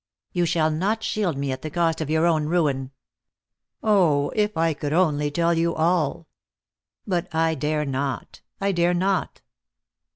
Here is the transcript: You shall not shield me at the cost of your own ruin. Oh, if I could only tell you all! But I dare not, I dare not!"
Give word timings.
You 0.33 0.47
shall 0.47 0.71
not 0.71 1.03
shield 1.03 1.37
me 1.37 1.51
at 1.51 1.61
the 1.61 1.69
cost 1.69 2.01
of 2.01 2.09
your 2.09 2.25
own 2.25 2.45
ruin. 2.47 2.89
Oh, 3.83 4.31
if 4.35 4.57
I 4.57 4.73
could 4.73 4.93
only 4.93 5.29
tell 5.29 5.53
you 5.53 5.75
all! 5.75 6.25
But 7.05 7.27
I 7.35 7.53
dare 7.53 7.85
not, 7.85 8.41
I 8.59 8.71
dare 8.71 8.95
not!" 8.95 9.41